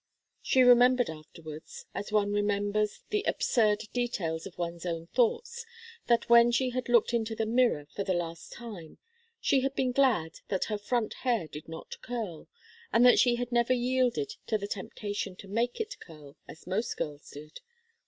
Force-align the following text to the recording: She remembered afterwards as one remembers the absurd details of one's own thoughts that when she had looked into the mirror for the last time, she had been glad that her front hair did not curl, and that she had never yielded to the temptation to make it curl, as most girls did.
She 0.41 0.63
remembered 0.63 1.11
afterwards 1.11 1.85
as 1.93 2.11
one 2.11 2.31
remembers 2.31 3.03
the 3.11 3.21
absurd 3.27 3.83
details 3.93 4.47
of 4.47 4.57
one's 4.57 4.83
own 4.83 5.05
thoughts 5.05 5.63
that 6.07 6.27
when 6.27 6.49
she 6.51 6.71
had 6.71 6.89
looked 6.89 7.13
into 7.13 7.35
the 7.35 7.45
mirror 7.45 7.85
for 7.93 8.03
the 8.03 8.15
last 8.15 8.51
time, 8.51 8.97
she 9.39 9.59
had 9.61 9.75
been 9.75 9.91
glad 9.91 10.39
that 10.47 10.65
her 10.73 10.79
front 10.79 11.13
hair 11.21 11.47
did 11.47 11.67
not 11.69 12.01
curl, 12.01 12.47
and 12.91 13.05
that 13.05 13.19
she 13.19 13.35
had 13.35 13.51
never 13.51 13.73
yielded 13.73 14.33
to 14.47 14.57
the 14.57 14.67
temptation 14.67 15.35
to 15.35 15.47
make 15.47 15.79
it 15.79 15.99
curl, 15.99 16.35
as 16.47 16.65
most 16.65 16.97
girls 16.97 17.29
did. 17.29 17.59